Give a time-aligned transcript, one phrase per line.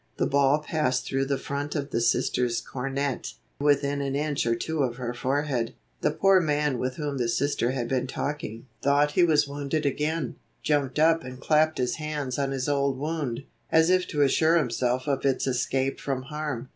[0.17, 4.79] The ball passed through the front of the Sister's cornette, within an inch or two
[4.81, 5.75] of her forehead.
[6.01, 10.37] The poor man with whom the Sister had been talking thought he was wounded again,
[10.63, 15.05] jumped up and clapped his hands on his old wound, as if to assure himself
[15.07, 16.69] of its escape from harm.